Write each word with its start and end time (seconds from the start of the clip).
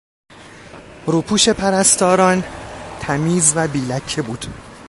روپوش 1.07 1.49
پرستاران 1.49 2.43
تمیز 2.99 3.53
و 3.55 3.67
بیلکه 3.67 4.21
بود. 4.21 4.45